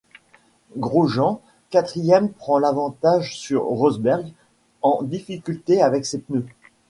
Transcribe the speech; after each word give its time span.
Grosjean, 0.77 1.39
quatrième 1.69 2.31
prend 2.31 2.57
l'avantage 2.57 3.37
sur 3.37 3.65
Rosberg 3.65 4.33
en 4.81 5.03
difficulté 5.03 5.79
avec 5.79 6.07
ses 6.07 6.17
pneus. 6.17 6.47